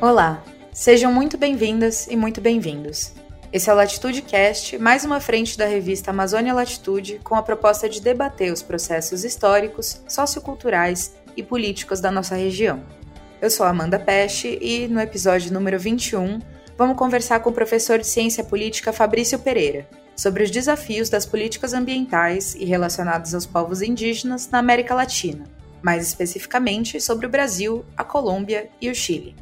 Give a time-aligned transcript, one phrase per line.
[0.00, 0.42] Olá,
[0.72, 3.12] sejam muito bem-vindas e muito bem-vindos.
[3.52, 7.86] Esse é o Latitude Cast, mais uma frente da revista Amazônia Latitude, com a proposta
[7.86, 12.82] de debater os processos históricos, socioculturais e políticos da nossa região.
[13.42, 16.38] Eu sou Amanda Peste e, no episódio número 21,
[16.78, 19.86] vamos conversar com o professor de Ciência Política Fabrício Pereira
[20.16, 25.44] sobre os desafios das políticas ambientais e relacionados aos povos indígenas na América Latina,
[25.82, 29.36] mais especificamente sobre o Brasil, a Colômbia e o Chile.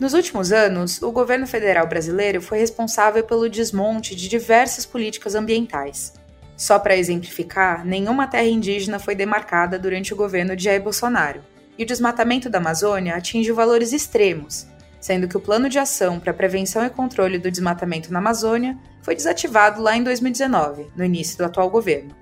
[0.00, 6.14] Nos últimos anos, o governo federal brasileiro foi responsável pelo desmonte de diversas políticas ambientais.
[6.56, 11.42] Só para exemplificar, nenhuma terra indígena foi demarcada durante o governo de Jair Bolsonaro,
[11.78, 14.66] e o desmatamento da Amazônia atinge valores extremos,
[15.00, 19.14] sendo que o Plano de Ação para Prevenção e Controle do Desmatamento na Amazônia foi
[19.14, 22.14] desativado lá em 2019, no início do atual governo.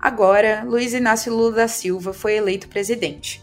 [0.00, 3.41] Agora, Luiz Inácio Lula da Silva foi eleito presidente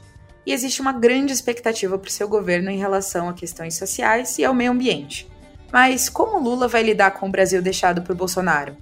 [0.50, 4.44] e existe uma grande expectativa para o seu governo em relação a questões sociais e
[4.44, 5.30] ao meio ambiente.
[5.72, 8.76] Mas como Lula vai lidar com o Brasil deixado por Bolsonaro?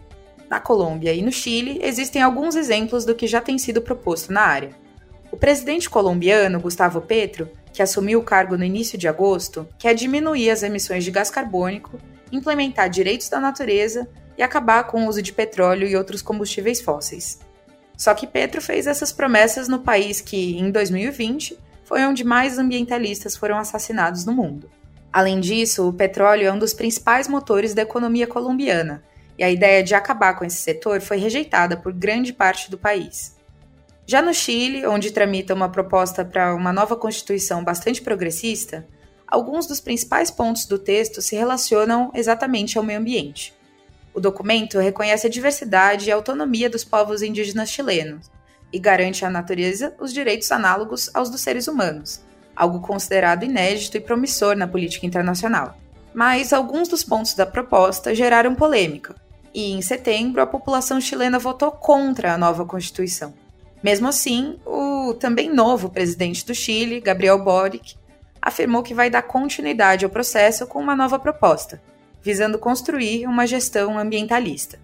[0.49, 4.43] Na Colômbia e no Chile existem alguns exemplos do que já tem sido proposto na
[4.43, 4.69] área.
[5.29, 10.49] O presidente colombiano Gustavo Petro, que assumiu o cargo no início de agosto, quer diminuir
[10.49, 11.99] as emissões de gás carbônico,
[12.31, 17.45] implementar direitos da natureza e acabar com o uso de petróleo e outros combustíveis fósseis.
[17.97, 23.37] Só que Petro fez essas promessas no país que, em 2020, foi onde mais ambientalistas
[23.37, 24.69] foram assassinados no mundo.
[25.11, 29.01] Além disso, o petróleo é um dos principais motores da economia colombiana,
[29.37, 33.37] e a ideia de acabar com esse setor foi rejeitada por grande parte do país.
[34.05, 38.85] Já no Chile, onde tramita uma proposta para uma nova constituição bastante progressista,
[39.25, 43.53] alguns dos principais pontos do texto se relacionam exatamente ao meio ambiente.
[44.13, 48.29] O documento reconhece a diversidade e autonomia dos povos indígenas chilenos
[48.71, 52.21] e garante à natureza os direitos análogos aos dos seres humanos,
[52.55, 55.77] algo considerado inédito e promissor na política internacional.
[56.13, 59.15] Mas alguns dos pontos da proposta geraram polêmica,
[59.53, 63.33] e em setembro a população chilena votou contra a nova Constituição.
[63.83, 67.95] Mesmo assim, o também novo presidente do Chile, Gabriel Boric,
[68.41, 71.81] afirmou que vai dar continuidade ao processo com uma nova proposta,
[72.21, 74.79] visando construir uma gestão ambientalista.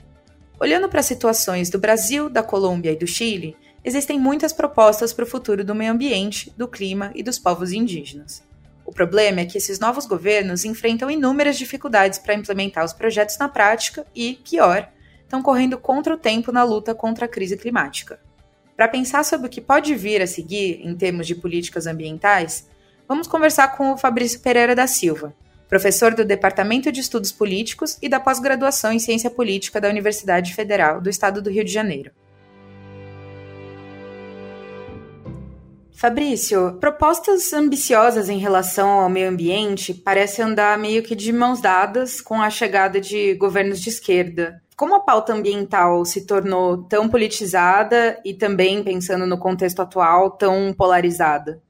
[0.59, 5.23] Olhando para as situações do Brasil, da Colômbia e do Chile, existem muitas propostas para
[5.23, 8.43] o futuro do meio ambiente, do clima e dos povos indígenas.
[8.85, 13.47] O problema é que esses novos governos enfrentam inúmeras dificuldades para implementar os projetos na
[13.47, 14.89] prática e, pior,
[15.21, 18.19] estão correndo contra o tempo na luta contra a crise climática.
[18.75, 22.67] Para pensar sobre o que pode vir a seguir em termos de políticas ambientais,
[23.07, 25.33] vamos conversar com o Fabrício Pereira da Silva,
[25.69, 31.01] professor do Departamento de Estudos Políticos e da pós-graduação em Ciência Política da Universidade Federal
[31.01, 32.11] do Estado do Rio de Janeiro.
[35.95, 42.19] Fabrício, propostas ambiciosas em relação ao meio ambiente parecem andar meio que de mãos dadas
[42.19, 44.61] com a chegada de governos de esquerda.
[44.75, 50.73] Como a pauta ambiental se tornou tão politizada e também, pensando no contexto atual, tão
[50.73, 51.61] polarizada?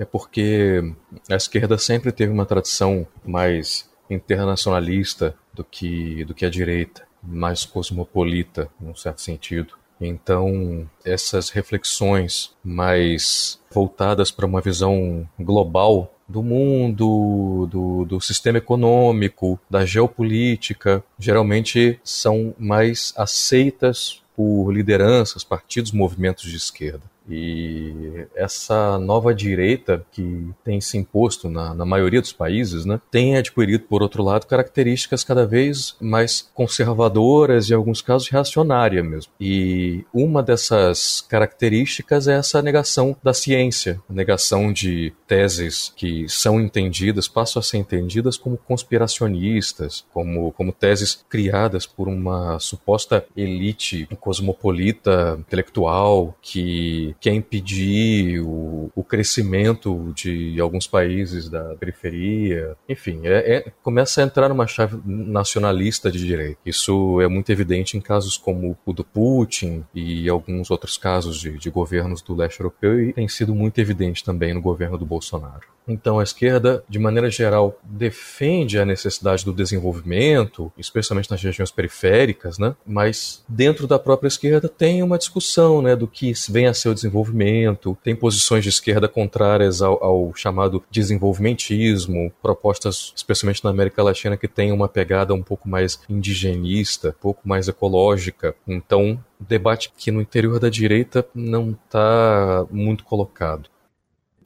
[0.00, 0.82] é porque
[1.30, 7.66] a esquerda sempre teve uma tradição mais internacionalista do que, do que a direita, mais
[7.66, 9.74] cosmopolita, num certo sentido.
[10.00, 19.58] Então, essas reflexões mais voltadas para uma visão global do mundo, do, do sistema econômico,
[19.68, 27.02] da geopolítica, geralmente são mais aceitas por lideranças, partidos, movimentos de esquerda.
[27.28, 33.36] E essa nova direita que tem se imposto na, na, maioria dos países, né, tem
[33.36, 39.32] adquirido, por outro lado, características cada vez mais conservadoras e, em alguns casos, reacionárias mesmo.
[39.40, 47.28] E uma dessas características é essa negação da ciência, negação de teses que são entendidas,
[47.28, 55.36] passam a ser entendidas como conspiracionistas, como, como teses criadas por uma suposta elite cosmopolita
[55.38, 62.76] intelectual que quer impedir o, o crescimento de alguns países da periferia.
[62.88, 66.58] Enfim, é, é, começa a entrar numa chave nacionalista de direita.
[66.64, 71.58] Isso é muito evidente em casos como o do Putin e alguns outros casos de,
[71.58, 75.66] de governos do leste europeu e tem sido muito evidente também no governo do Bolsonaro.
[75.90, 82.58] Então, a esquerda, de maneira geral, defende a necessidade do desenvolvimento, especialmente nas regiões periféricas,
[82.58, 82.76] né?
[82.86, 86.94] mas dentro da própria esquerda tem uma discussão né, do que vem a ser o
[86.94, 94.36] desenvolvimento, tem posições de esquerda contrárias ao, ao chamado desenvolvimentismo, propostas, especialmente na América Latina,
[94.36, 98.54] que têm uma pegada um pouco mais indigenista, um pouco mais ecológica.
[98.66, 103.68] Então, debate que no interior da direita não está muito colocado.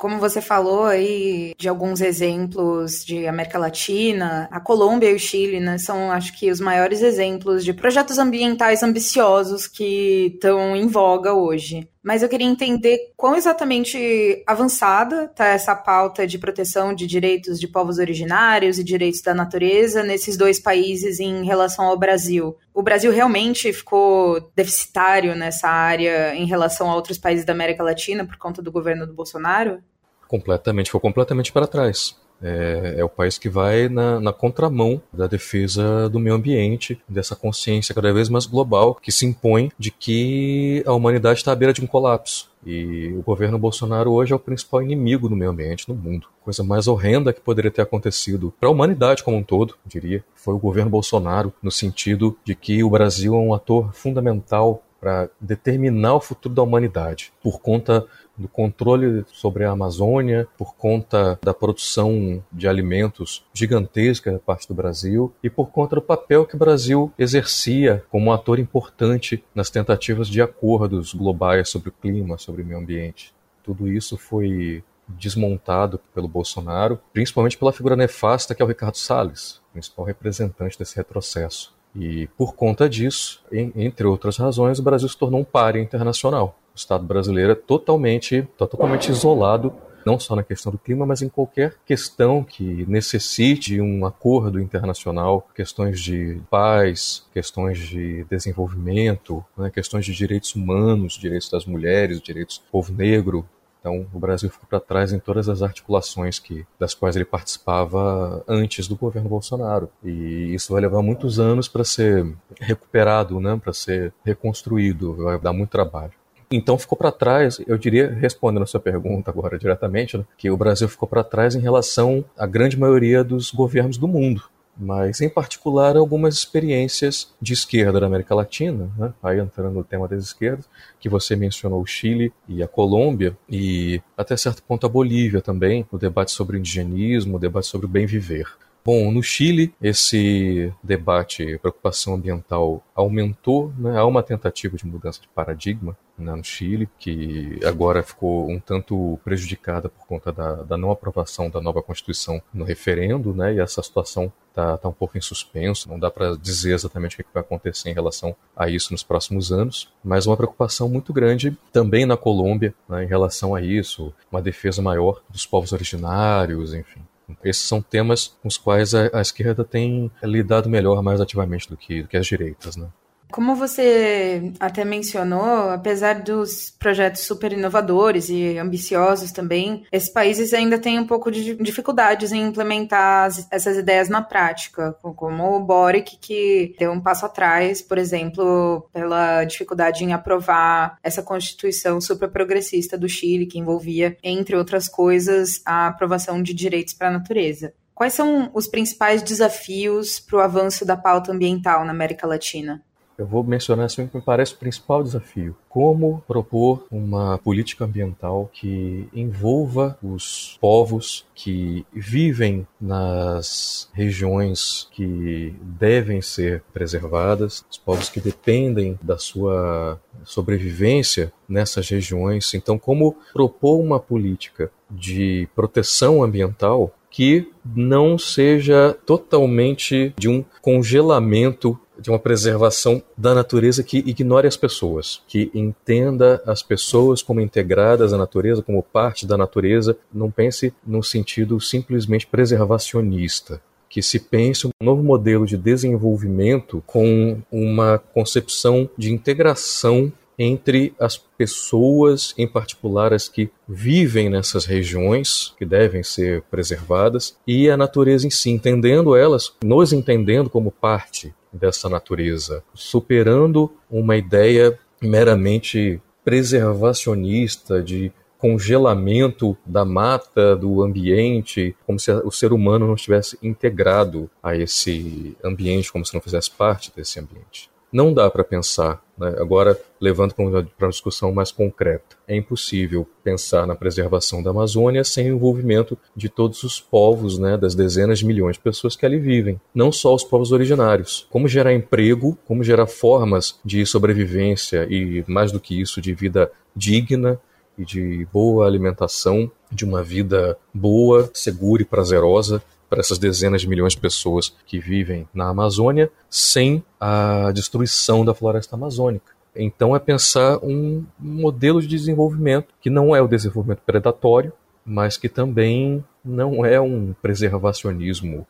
[0.04, 5.58] Como você falou aí de alguns exemplos de América Latina, a Colômbia e o Chile,
[5.60, 11.32] né, são acho que os maiores exemplos de projetos ambientais ambiciosos que estão em voga
[11.32, 17.58] hoje mas eu queria entender quão exatamente avançada está essa pauta de proteção de direitos
[17.58, 22.58] de povos originários e direitos da natureza nesses dois países em relação ao Brasil.
[22.74, 28.26] O Brasil realmente ficou deficitário nessa área em relação a outros países da América Latina
[28.26, 29.82] por conta do governo do Bolsonaro?
[30.28, 32.16] Completamente, ficou completamente para trás.
[32.42, 37.34] É, é, o país que vai na, na, contramão da defesa do meio ambiente, dessa
[37.34, 41.72] consciência cada vez mais global que se impõe de que a humanidade está à beira
[41.72, 42.50] de um colapso.
[42.66, 46.28] E o governo Bolsonaro hoje é o principal inimigo do meio ambiente no mundo.
[46.42, 50.54] Coisa mais horrenda que poderia ter acontecido para a humanidade como um todo, diria, foi
[50.54, 56.14] o governo Bolsonaro, no sentido de que o Brasil é um ator fundamental para determinar
[56.14, 58.06] o futuro da humanidade, por conta
[58.36, 64.74] do controle sobre a Amazônia, por conta da produção de alimentos gigantesca da parte do
[64.74, 69.70] Brasil e por conta do papel que o Brasil exercia como um ator importante nas
[69.70, 73.32] tentativas de acordos globais sobre o clima, sobre o meio ambiente.
[73.62, 79.60] Tudo isso foi desmontado pelo Bolsonaro, principalmente pela figura nefasta que é o Ricardo Salles,
[79.72, 81.74] principal representante desse retrocesso.
[81.94, 86.58] E por conta disso, entre outras razões, o Brasil se tornou um páreo internacional.
[86.74, 89.72] O Estado brasileiro é totalmente, tá totalmente isolado,
[90.04, 95.46] não só na questão do clima, mas em qualquer questão que necessite um acordo internacional,
[95.54, 102.58] questões de paz, questões de desenvolvimento, né, questões de direitos humanos, direitos das mulheres, direitos
[102.58, 103.46] do povo negro,
[103.84, 108.42] então, o Brasil ficou para trás em todas as articulações que, das quais ele participava
[108.48, 109.90] antes do governo Bolsonaro.
[110.02, 115.52] E isso vai levar muitos anos para ser recuperado, né, para ser reconstruído, vai dar
[115.52, 116.12] muito trabalho.
[116.50, 120.56] Então ficou para trás, eu diria, respondendo a sua pergunta agora diretamente, né, que o
[120.56, 124.42] Brasil ficou para trás em relação à grande maioria dos governos do mundo
[124.76, 129.12] mas em particular algumas experiências de esquerda da América Latina, né?
[129.22, 130.68] aí entrando no tema das esquerdas,
[130.98, 135.86] que você mencionou o Chile e a Colômbia, e até certo ponto a Bolívia também,
[135.90, 138.46] o debate sobre o indigenismo, o debate sobre o bem viver.
[138.86, 143.96] Bom, no Chile, esse debate, preocupação ambiental aumentou, né?
[143.96, 149.18] há uma tentativa de mudança de paradigma né, no Chile, que agora ficou um tanto
[149.24, 153.54] prejudicada por conta da, da não aprovação da nova Constituição no referendo, né?
[153.54, 157.24] e essa situação está tá um pouco em suspenso, não dá para dizer exatamente o
[157.24, 161.56] que vai acontecer em relação a isso nos próximos anos, mas uma preocupação muito grande
[161.72, 167.00] também na Colômbia né, em relação a isso, uma defesa maior dos povos originários, enfim.
[167.42, 171.76] Esses são temas com os quais a, a esquerda tem lidado melhor, mais ativamente do
[171.76, 172.88] que, do que as direitas, né?
[173.34, 180.78] Como você até mencionou, apesar dos projetos super inovadores e ambiciosos também, esses países ainda
[180.78, 186.76] têm um pouco de dificuldades em implementar essas ideias na prática, como o Boric, que
[186.78, 193.08] deu um passo atrás, por exemplo, pela dificuldade em aprovar essa constituição super progressista do
[193.08, 197.74] Chile, que envolvia, entre outras coisas, a aprovação de direitos para a natureza.
[197.96, 202.80] Quais são os principais desafios para o avanço da pauta ambiental na América Latina?
[203.16, 205.56] Eu vou mencionar assim que me parece o principal desafio.
[205.68, 216.20] Como propor uma política ambiental que envolva os povos que vivem nas regiões que devem
[216.20, 222.52] ser preservadas, os povos que dependem da sua sobrevivência nessas regiões.
[222.54, 231.78] Então, como propor uma política de proteção ambiental que não seja totalmente de um congelamento
[231.98, 238.12] de uma preservação da natureza que ignore as pessoas, que entenda as pessoas como integradas
[238.12, 243.60] à natureza, como parte da natureza, não pense no sentido simplesmente preservacionista
[243.94, 251.16] que se pense um novo modelo de desenvolvimento com uma concepção de integração entre as
[251.16, 258.26] pessoas, em particular as que vivem nessas regiões, que devem ser preservadas, e a natureza
[258.26, 267.82] em si, entendendo elas, nos entendendo como parte dessa natureza, superando uma ideia meramente preservacionista
[267.82, 274.54] de congelamento da mata, do ambiente, como se o ser humano não estivesse integrado a
[274.54, 279.36] esse ambiente, como se não fizesse parte desse ambiente não dá para pensar, né?
[279.38, 282.16] agora levando para uma discussão mais concreta.
[282.26, 287.56] É impossível pensar na preservação da Amazônia sem o envolvimento de todos os povos, né,
[287.56, 291.28] das dezenas de milhões de pessoas que ali vivem, não só os povos originários.
[291.30, 296.50] Como gerar emprego, como gerar formas de sobrevivência e, mais do que isso, de vida
[296.74, 297.40] digna
[297.78, 303.68] e de boa alimentação, de uma vida boa, segura e prazerosa para essas dezenas de
[303.68, 309.32] milhões de pessoas que vivem na Amazônia, sem a destruição da floresta amazônica.
[309.56, 314.52] Então é pensar um modelo de desenvolvimento que não é o desenvolvimento predatório,
[314.84, 318.46] mas que também não é um preservacionismo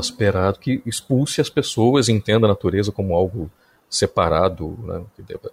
[0.00, 3.50] esperado que expulse as pessoas e entenda a natureza como algo
[3.88, 5.50] separado, né, que deva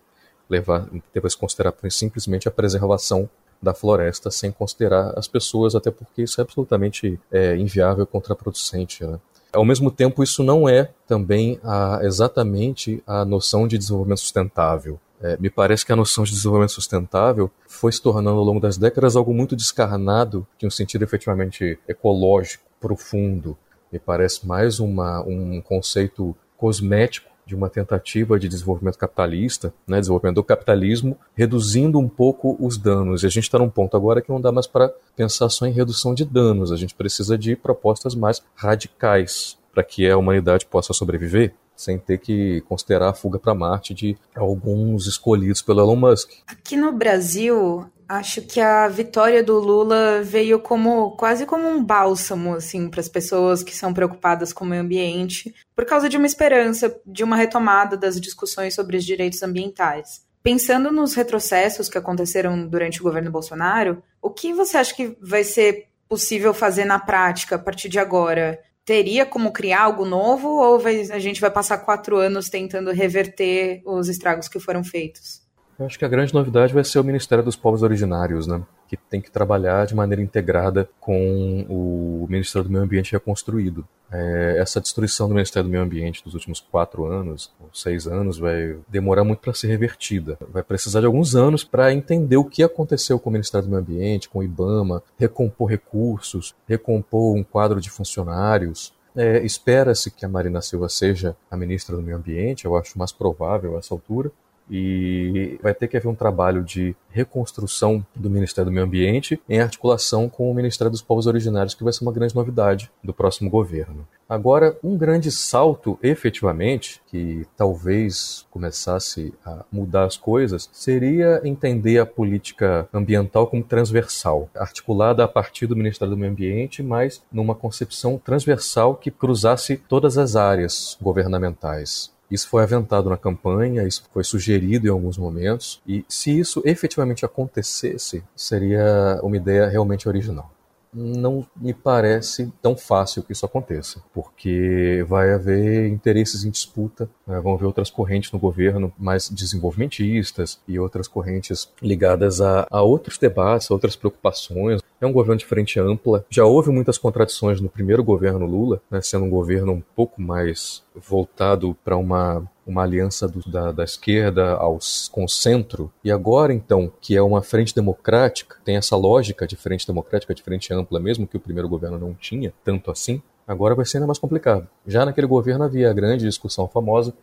[0.50, 3.30] levar, deva se considerar simplesmente a preservação
[3.62, 9.06] da floresta sem considerar as pessoas, até porque isso é absolutamente é, inviável contraproducente.
[9.06, 9.20] Né?
[9.54, 15.00] Ao mesmo tempo, isso não é também a, exatamente a noção de desenvolvimento sustentável.
[15.22, 18.78] É, me parece que a noção de desenvolvimento sustentável foi se tornando ao longo das
[18.78, 23.56] décadas algo muito descarnado, de um sentido efetivamente ecológico, profundo.
[23.92, 30.36] Me parece mais uma, um conceito cosmético de uma tentativa de desenvolvimento capitalista, né, desenvolvimento
[30.36, 33.24] do capitalismo, reduzindo um pouco os danos.
[33.24, 35.74] E a gente está num ponto agora que não dá mais para pensar só em
[35.74, 40.94] redução de danos, a gente precisa de propostas mais radicais para que a humanidade possa
[40.94, 46.30] sobreviver sem ter que considerar a fuga para Marte de alguns escolhidos pelo Elon Musk.
[46.48, 52.56] Aqui no Brasil, acho que a vitória do Lula veio como quase como um bálsamo
[52.56, 56.26] assim para as pessoas que são preocupadas com o meio ambiente, por causa de uma
[56.26, 60.26] esperança de uma retomada das discussões sobre os direitos ambientais.
[60.44, 65.46] Pensando nos retrocessos que aconteceram durante o governo Bolsonaro, o que você acha que vai
[65.46, 68.60] ser possível fazer na prática a partir de agora?
[68.84, 73.82] Teria como criar algo novo ou vai, a gente vai passar quatro anos tentando reverter
[73.86, 75.42] os estragos que foram feitos?
[75.80, 78.62] Eu acho que a grande novidade vai ser o Ministério dos Povos Originários, né?
[78.88, 83.88] que tem que trabalhar de maneira integrada com o Ministério do Meio Ambiente reconstruído.
[84.12, 88.38] É, essa destruição do Ministério do Meio Ambiente dos últimos quatro anos, ou seis anos,
[88.38, 90.38] vai demorar muito para ser revertida.
[90.52, 93.82] Vai precisar de alguns anos para entender o que aconteceu com o Ministério do Meio
[93.82, 100.30] Ambiente, com o IBAMA, recompor recursos, recompor um quadro de funcionários, é, Espera-se que a
[100.30, 104.32] Marina Silva seja a ministra do Meio Ambiente, eu acho mais provável a essa altura
[104.70, 109.60] e vai ter que haver um trabalho de reconstrução do Ministério do Meio Ambiente em
[109.60, 113.50] articulação com o Ministério dos Povos Originários, que vai ser uma grande novidade do próximo
[113.50, 114.08] governo.
[114.30, 122.06] Agora, um grande salto, efetivamente, que talvez começasse a mudar as coisas, seria entender a
[122.06, 128.18] política ambiental como transversal, articulada a partir do Ministério do Meio Ambiente, mas numa concepção
[128.18, 132.10] transversal que cruzasse todas as áreas governamentais.
[132.32, 137.26] Isso foi aventado na campanha, isso foi sugerido em alguns momentos, e se isso efetivamente
[137.26, 140.50] acontecesse, seria uma ideia realmente original
[140.94, 147.40] não me parece tão fácil que isso aconteça, porque vai haver interesses em disputa, né?
[147.40, 153.18] vão haver outras correntes no governo mais desenvolvimentistas e outras correntes ligadas a, a outros
[153.18, 154.82] debates, a outras preocupações.
[155.00, 156.26] É um governo de frente ampla.
[156.30, 160.84] Já houve muitas contradições no primeiro governo Lula, né, sendo um governo um pouco mais
[160.96, 166.54] voltado para uma uma aliança do, da, da, esquerda aos, com o centro, e agora
[166.54, 171.00] então, que é uma frente democrática, tem essa lógica de frente democrática, de frente ampla,
[171.00, 174.68] mesmo que o primeiro governo não tinha tanto assim, agora vai ser ainda mais complicado.
[174.88, 177.14] Já naquele governo havia a grande discussão famosa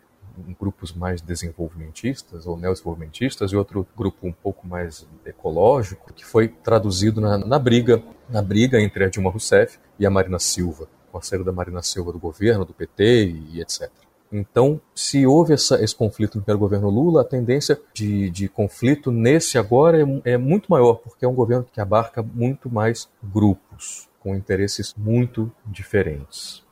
[0.59, 7.21] grupos mais desenvolvimentistas ou neodesenvolvimentistas e outro grupo um pouco mais ecológico, que foi traduzido
[7.21, 11.45] na, na briga, na briga entre a Dilma Rousseff e a Marina Silva, a saída
[11.45, 13.90] da Marina Silva do governo, do PT e etc.
[14.30, 19.11] Então, se houve essa, esse conflito no primeiro governo Lula, a tendência de, de conflito
[19.11, 24.08] nesse agora é, é muito maior, porque é um governo que abarca muito mais grupos,
[24.20, 26.67] com interesses muito diferentes.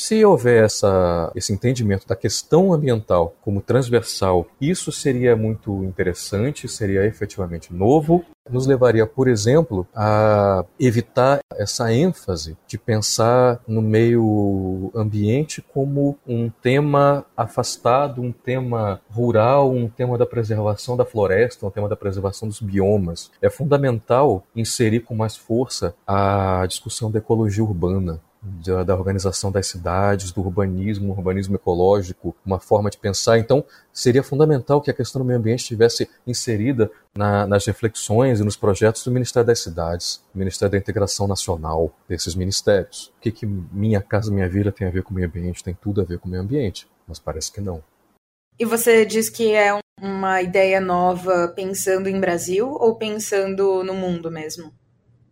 [0.00, 7.04] Se houver essa, esse entendimento da questão ambiental como transversal, isso seria muito interessante, seria
[7.04, 15.60] efetivamente novo, nos levaria, por exemplo, a evitar essa ênfase de pensar no meio ambiente
[15.60, 21.88] como um tema afastado, um tema rural, um tema da preservação da floresta, um tema
[21.88, 23.32] da preservação dos biomas.
[23.42, 29.66] É fundamental inserir com mais força a discussão da ecologia urbana da, da, organização das
[29.66, 33.38] cidades, do urbanismo, urbanismo ecológico, uma forma de pensar.
[33.38, 38.44] Então, seria fundamental que a questão do meio ambiente estivesse inserida na, nas reflexões e
[38.44, 43.12] nos projetos do Ministério das Cidades, do Ministério da Integração Nacional, desses ministérios.
[43.18, 45.64] O que, que Minha Casa Minha Vida tem a ver com o meio ambiente?
[45.64, 47.82] Tem tudo a ver com o meio ambiente, mas parece que não.
[48.58, 54.30] E você diz que é uma ideia nova pensando em Brasil ou pensando no mundo
[54.30, 54.72] mesmo?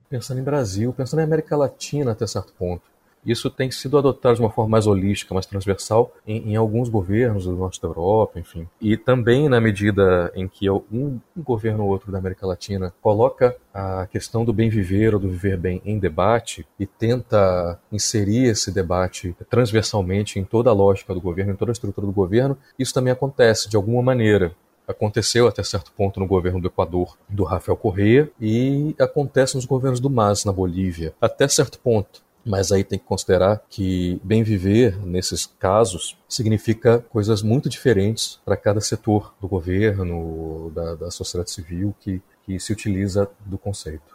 [0.08, 2.95] Pensando em Brasil, pensando em América Latina até certo ponto
[3.26, 7.44] Isso tem sido adotado de uma forma mais holística, mais transversal em, em alguns governos
[7.44, 8.68] do norte da Europa, enfim.
[8.80, 13.56] E também na medida em que um, um governo ou outro da América Latina coloca
[13.74, 18.70] a questão do bem viver ou do viver bem em debate e tenta inserir esse
[18.70, 22.94] debate transversalmente em toda a lógica do governo, em toda a estrutura do governo, isso
[22.94, 24.54] também acontece de alguma maneira
[24.86, 30.00] aconteceu até certo ponto no governo do Equador do Rafael Correa e acontece nos governos
[30.00, 32.24] do MAS na Bolívia até certo ponto.
[32.46, 38.56] Mas aí tem que considerar que bem viver, nesses casos, significa coisas muito diferentes para
[38.56, 44.14] cada setor do governo, da, da sociedade civil que, que se utiliza do conceito.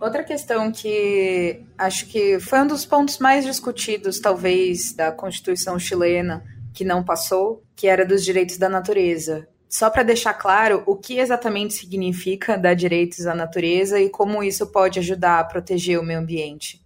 [0.00, 6.44] Outra questão que acho que foi um dos pontos mais discutidos, talvez, da Constituição chilena,
[6.74, 11.18] que não passou, que era dos direitos da natureza só para deixar claro o que
[11.18, 16.20] exatamente significa dar direitos à natureza e como isso pode ajudar a proteger o meio
[16.20, 16.82] ambiente.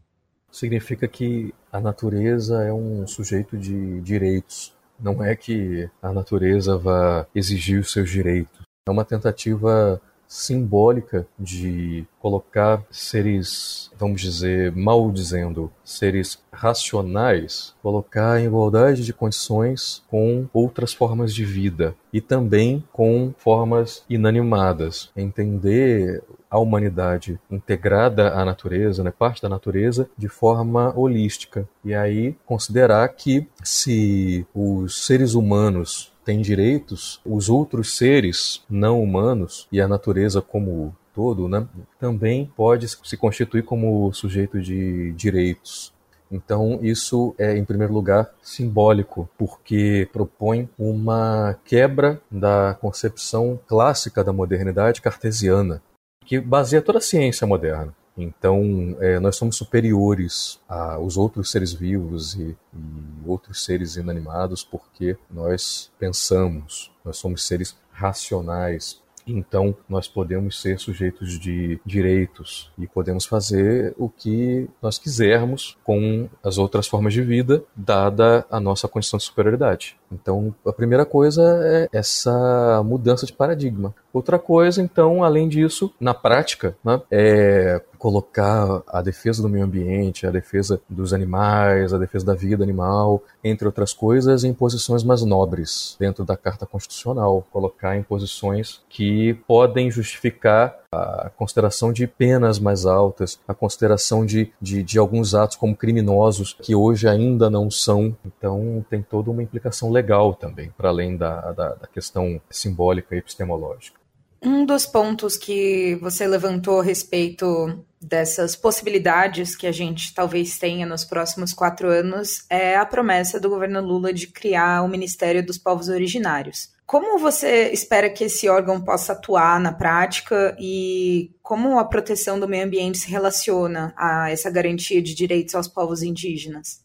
[0.51, 4.75] Significa que a natureza é um sujeito de direitos.
[5.01, 8.61] Não é que a natureza vá exigir os seus direitos.
[8.87, 10.01] É uma tentativa
[10.33, 20.03] simbólica de colocar seres, vamos dizer, mal dizendo, seres racionais, colocar em igualdade de condições
[20.09, 25.11] com outras formas de vida e também com formas inanimadas.
[25.15, 31.69] Entender a humanidade integrada à natureza, né, parte da natureza, de forma holística.
[31.85, 39.67] E aí considerar que se os seres humanos tem direitos, os outros seres não humanos
[39.71, 41.67] e a natureza como todo, né,
[41.99, 45.93] também pode se constituir como sujeito de direitos.
[46.31, 54.33] Então, isso é, em primeiro lugar, simbólico, porque propõe uma quebra da concepção clássica da
[54.33, 55.83] modernidade cartesiana,
[56.25, 57.95] que baseia toda a ciência moderna.
[58.17, 65.17] Então, é, nós somos superiores aos outros seres vivos e, e outros seres inanimados porque
[65.31, 73.25] nós pensamos, nós somos seres racionais, então, nós podemos ser sujeitos de direitos e podemos
[73.25, 79.19] fazer o que nós quisermos com as outras formas de vida, dada a nossa condição
[79.19, 79.97] de superioridade.
[80.11, 83.95] Então, a primeira coisa é essa mudança de paradigma.
[84.13, 90.27] Outra coisa, então, além disso, na prática, né, é colocar a defesa do meio ambiente,
[90.27, 95.23] a defesa dos animais, a defesa da vida animal, entre outras coisas, em posições mais
[95.23, 97.47] nobres dentro da Carta Constitucional.
[97.53, 104.53] Colocar em posições que podem justificar a consideração de penas mais altas, a consideração de,
[104.61, 108.17] de, de, alguns atos como criminosos que hoje ainda não são.
[108.27, 113.19] Então, tem toda uma implicação legal também, para além da, da, da questão simbólica e
[113.19, 114.02] epistemológica.
[114.45, 120.85] Um dos pontos que você levantou a respeito dessas possibilidades que a gente talvez tenha
[120.85, 125.59] nos próximos quatro anos é a promessa do governo Lula de criar o Ministério dos
[125.59, 126.73] Povos Originários.
[126.85, 132.49] Como você espera que esse órgão possa atuar na prática e como a proteção do
[132.49, 136.83] meio ambiente se relaciona a essa garantia de direitos aos povos indígenas?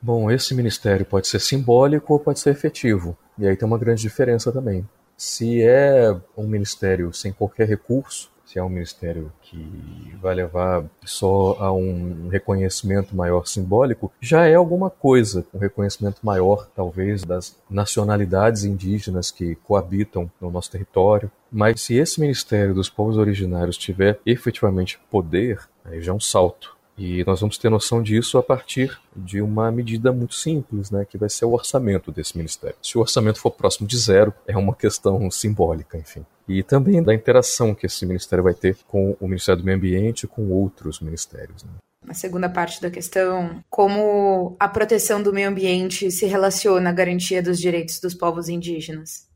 [0.00, 3.16] Bom, esse ministério pode ser simbólico ou pode ser efetivo.
[3.38, 4.88] E aí tem uma grande diferença também.
[5.16, 11.56] Se é um ministério sem qualquer recurso, se é um ministério que vai levar só
[11.58, 18.64] a um reconhecimento maior simbólico, já é alguma coisa, um reconhecimento maior, talvez, das nacionalidades
[18.64, 21.30] indígenas que coabitam no nosso território.
[21.50, 26.76] Mas se esse Ministério dos Povos Originários tiver efetivamente poder, aí já é um salto.
[26.96, 31.18] E nós vamos ter noção disso a partir de uma medida muito simples, né, que
[31.18, 32.76] vai ser o orçamento desse ministério.
[32.80, 36.24] Se o orçamento for próximo de zero, é uma questão simbólica, enfim.
[36.48, 40.24] E também da interação que esse ministério vai ter com o Ministério do Meio Ambiente
[40.24, 41.64] e com outros ministérios.
[41.64, 41.70] Né.
[42.06, 47.42] A segunda parte da questão, como a proteção do meio ambiente se relaciona à garantia
[47.42, 49.26] dos direitos dos povos indígenas.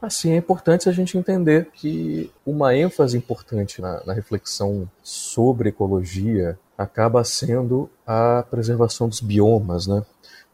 [0.00, 6.58] Assim, é importante a gente entender que uma ênfase importante na, na reflexão sobre ecologia
[6.78, 10.04] acaba sendo a preservação dos biomas, né?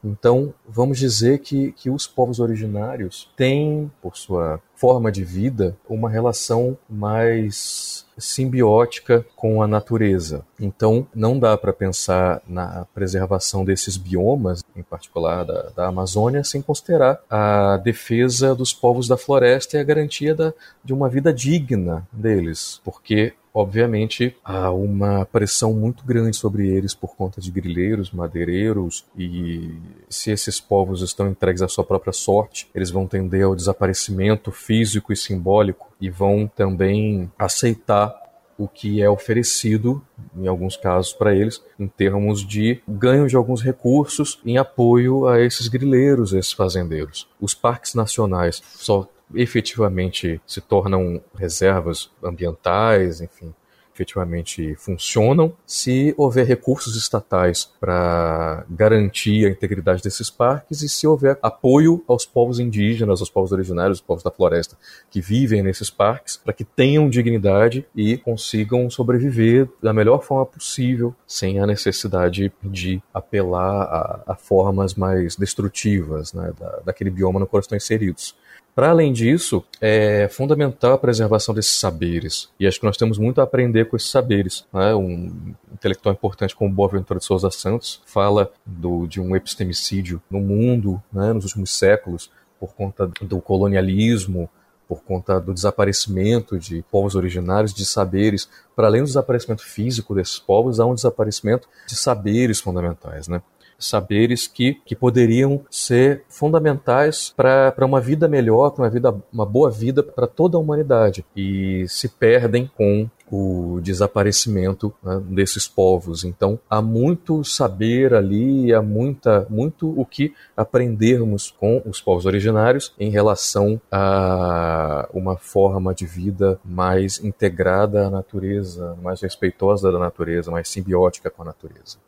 [0.04, 6.10] Então, vamos dizer que, que os povos originários têm, por sua forma de vida, uma
[6.10, 10.44] relação mais simbiótica com a natureza.
[10.60, 16.60] Então, não dá para pensar na preservação desses biomas, em particular da, da, Amazônia, sem
[16.60, 20.52] considerar a defesa dos povos da floresta e a garantia da,
[20.84, 27.14] de uma vida digna deles, porque obviamente há uma pressão muito grande sobre eles por
[27.14, 32.90] conta de grileiros, madeireiros e se esses povos estão entregues à sua própria sorte, eles
[32.90, 38.24] vão tender ao desaparecimento físico e simbólico e vão também aceitar
[38.56, 40.00] o que é oferecido,
[40.36, 45.40] em alguns casos, para eles, em termos de ganho de alguns recursos em apoio a
[45.40, 47.28] esses grileiros, esses fazendeiros.
[47.40, 53.52] Os parques nacionais só efetivamente se tornam reservas ambientais, enfim,
[53.94, 61.38] efetivamente funcionam se houver recursos estatais para garantir a integridade desses parques e se houver
[61.40, 64.76] apoio aos povos indígenas, aos povos originários, aos povos da floresta
[65.08, 71.14] que vivem nesses parques, para que tenham dignidade e consigam sobreviver da melhor forma possível,
[71.26, 77.46] sem a necessidade de apelar a, a formas mais destrutivas né, da, daquele bioma no
[77.46, 78.34] qual estão inseridos.
[78.74, 82.48] Para além disso, é fundamental a preservação desses saberes.
[82.58, 84.66] E acho que nós temos muito a aprender com esses saberes.
[84.72, 84.92] Né?
[84.94, 91.00] Um intelectual importante como Boaventura de Souza Santos fala do, de um epistemicídio no mundo
[91.12, 94.50] né, nos últimos séculos por conta do colonialismo,
[94.88, 98.48] por conta do desaparecimento de povos originários, de saberes.
[98.74, 103.28] Para além do desaparecimento físico desses povos, há um desaparecimento de saberes fundamentais.
[103.28, 103.40] Né?
[103.86, 109.70] Saberes que, que poderiam ser fundamentais para uma vida melhor, para uma vida, uma boa
[109.70, 116.24] vida para toda a humanidade e se perdem com o desaparecimento né, desses povos.
[116.24, 122.94] Então há muito saber ali, há muita, muito o que aprendermos com os povos originários
[122.98, 130.50] em relação a uma forma de vida mais integrada à natureza, mais respeitosa da natureza,
[130.50, 131.98] mais simbiótica com a natureza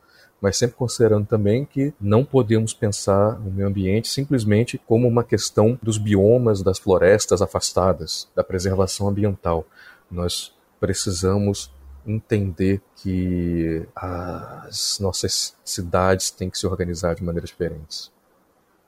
[0.40, 5.78] mas sempre considerando também que não podemos pensar o meio ambiente simplesmente como uma questão
[5.82, 9.66] dos biomas, das florestas afastadas, da preservação ambiental.
[10.10, 11.70] Nós precisamos
[12.06, 18.12] entender que as nossas cidades têm que se organizar de maneiras diferentes.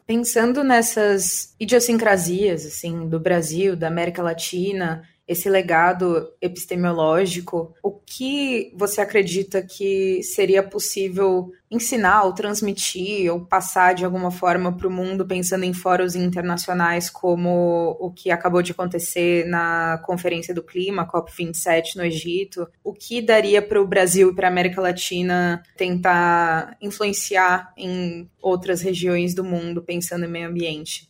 [0.07, 9.03] Pensando nessas idiosincrasias assim do Brasil, da América Latina esse legado epistemológico, o que você
[9.03, 15.27] acredita que seria possível ensinar ou transmitir ou passar de alguma forma para o mundo,
[15.27, 21.97] pensando em fóruns internacionais como o que acabou de acontecer na Conferência do Clima, COP27
[21.97, 22.67] no Egito?
[22.83, 28.81] O que daria para o Brasil e para a América Latina tentar influenciar em outras
[28.81, 31.07] regiões do mundo, pensando em meio ambiente?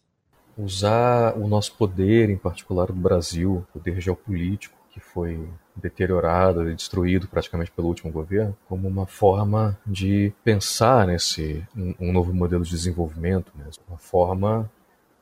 [0.58, 7.28] Usar o nosso poder, em particular do Brasil, poder geopolítico, que foi deteriorado e destruído
[7.28, 11.64] praticamente pelo último governo, como uma forma de pensar nesse
[12.00, 14.68] um, novo modelo de desenvolvimento, mesmo, uma forma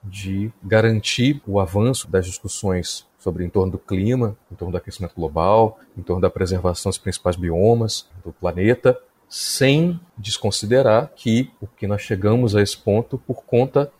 [0.03, 5.15] de garantir o avanço das discussões sobre em torno do clima, em torno do aquecimento
[5.15, 11.87] global, em torno da preservação dos principais biomas do planeta, sem desconsiderar que o que
[11.87, 13.91] nós chegamos a esse ponto por conta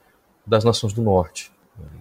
[0.47, 1.53] das nações do norte,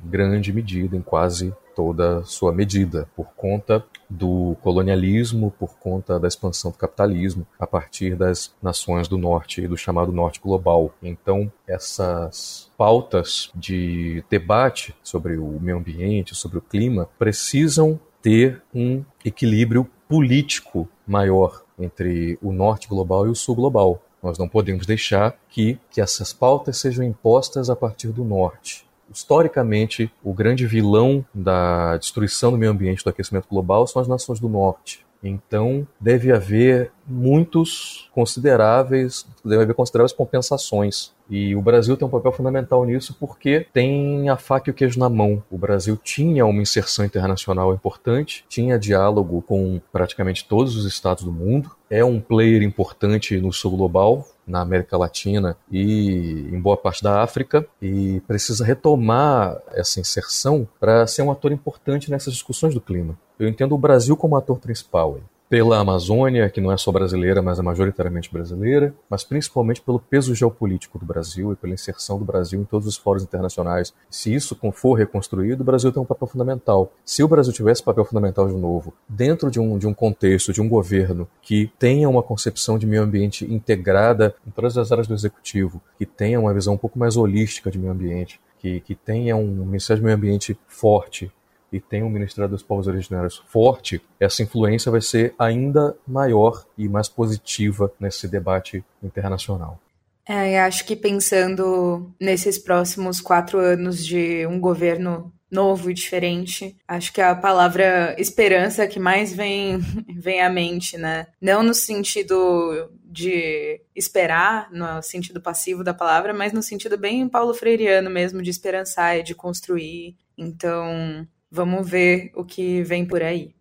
[0.04, 6.28] em grande medida, em quase toda sua medida, por conta do colonialismo, por conta da
[6.28, 10.94] expansão do capitalismo a partir das nações do norte e do chamado norte global.
[11.04, 19.04] Então, essas pautas de debate sobre o meio ambiente, sobre o clima, precisam ter um
[19.24, 24.02] equilíbrio político maior entre o norte global e o sul global.
[24.26, 28.84] Nós não podemos deixar que, que essas pautas sejam impostas a partir do norte.
[29.14, 34.40] Historicamente, o grande vilão da destruição do meio ambiente do aquecimento global são as nações
[34.40, 35.06] do norte.
[35.24, 41.14] Então, deve haver muitos consideráveis, deve haver consideráveis compensações.
[41.30, 45.00] E o Brasil tem um papel fundamental nisso porque tem a faca e o queijo
[45.00, 45.44] na mão.
[45.50, 51.32] O Brasil tinha uma inserção internacional importante, tinha diálogo com praticamente todos os estados do
[51.32, 57.04] mundo, é um player importante no sul global, na América Latina e em boa parte
[57.04, 62.82] da África e precisa retomar essa inserção para ser um ator importante nessas discussões do
[62.82, 63.18] clima.
[63.40, 65.18] Eu entendo o Brasil como ator principal
[65.50, 70.34] pela Amazônia, que não é só brasileira, mas é majoritariamente brasileira, mas principalmente pelo peso
[70.34, 73.94] geopolítico do Brasil e pela inserção do Brasil em todos os fóruns internacionais.
[74.10, 76.92] Se isso for reconstruído, o Brasil tem um papel fundamental.
[77.04, 80.62] Se o Brasil tivesse papel fundamental de novo, dentro de um, de um contexto, de
[80.62, 85.14] um governo que tenha uma concepção de meio ambiente integrada em todas as áreas do
[85.14, 89.36] executivo, que tenha uma visão um pouco mais holística de meio ambiente, que, que tenha
[89.36, 91.32] um Ministério do Meio Ambiente forte,
[91.76, 96.88] e tem um Ministério dos Povos Originários forte, essa influência vai ser ainda maior e
[96.88, 99.80] mais positiva nesse debate internacional.
[100.28, 106.76] É, acho que pensando nesses próximos quatro anos de um governo novo e diferente.
[106.88, 109.80] Acho que a palavra esperança que mais vem,
[110.18, 111.28] vem à mente, né?
[111.40, 117.54] Não no sentido de esperar, no sentido passivo da palavra, mas no sentido bem paulo
[117.54, 120.16] freireano mesmo, de esperançar e de construir.
[120.38, 123.56] Então, Vamos ver o que vem por aí.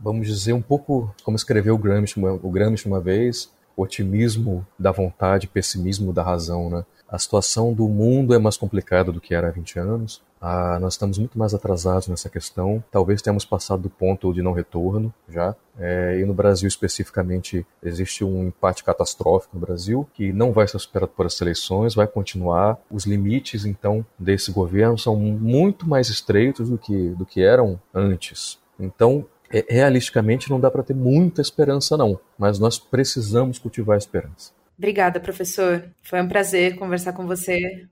[0.00, 5.46] vamos dizer, um pouco como escreveu o Gramsci, o Gramsci uma vez, otimismo da vontade,
[5.46, 6.82] pessimismo da razão, né?
[7.06, 10.22] A situação do mundo é mais complicada do que era há 20 anos.
[10.40, 12.82] Ah, nós estamos muito mais atrasados nessa questão.
[12.90, 15.54] Talvez tenhamos passado do ponto de não retorno já.
[15.78, 20.78] É, e no Brasil especificamente existe um empate catastrófico no Brasil que não vai ser
[20.78, 22.78] superado por as eleições, vai continuar.
[22.90, 28.58] Os limites então desse governo são muito mais estreitos do que do que eram antes.
[28.78, 33.98] Então é, realisticamente não dá para ter muita esperança não, mas nós precisamos cultivar a
[33.98, 34.52] esperança.
[34.78, 35.84] Obrigada, professor.
[36.02, 37.86] Foi um prazer conversar com você.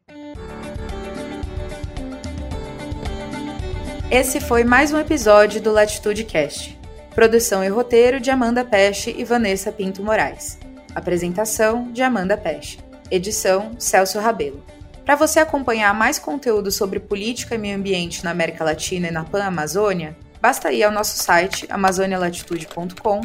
[4.15, 6.79] Esse foi mais um episódio do Latitude Cast.
[7.17, 10.57] Produção e roteiro de Amanda Peste e Vanessa Pinto Moraes.
[10.95, 12.79] Apresentação de Amanda Peste.
[13.11, 14.65] Edição Celso Rabelo.
[15.05, 19.25] Para você acompanhar mais conteúdo sobre política e meio ambiente na América Latina e na
[19.25, 23.21] Pan-Amazônia, basta ir ao nosso site amazonialatitude.com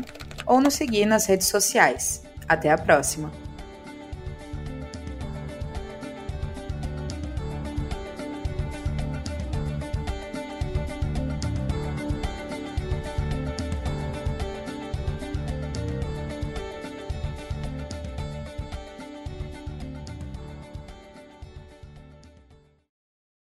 [0.48, 2.24] ou nos seguir nas redes sociais.
[2.48, 3.49] Até a próxima!